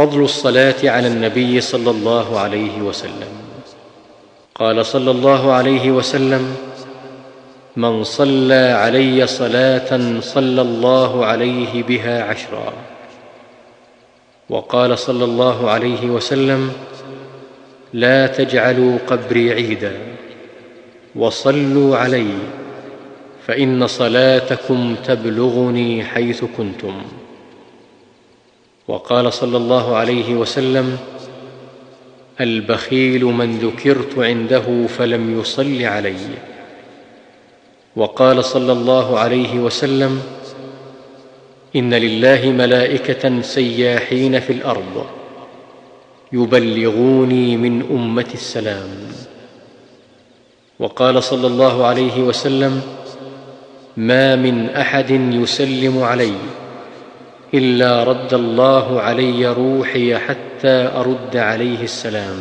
[0.00, 3.32] فضل الصلاة على النبي صلى الله عليه وسلم.
[4.54, 6.56] قال صلى الله عليه وسلم
[7.76, 12.72] من صلى علي صلاة صلى الله عليه بها عشرا.
[14.48, 16.72] وقال صلى الله عليه وسلم
[17.92, 19.92] لا تجعلوا قبري عيدا
[21.16, 22.32] وصلوا علي
[23.46, 27.02] فإن صلاتكم تبلغني حيث كنتم.
[28.90, 30.98] وقال صلى الله عليه وسلم
[32.40, 36.16] البخيل من ذكرت عنده فلم يصل علي.
[37.96, 40.22] وقال صلى الله عليه وسلم
[41.76, 45.06] إن لله ملائكة سياحين في الأرض
[46.32, 48.90] يبلغوني من امتي السلام.
[50.78, 52.82] وقال صلى الله عليه وسلم
[53.96, 56.34] ما من أحد يسلم علي.
[57.54, 62.36] إلا رد الله علي روحي حتى أرد عليه السلام.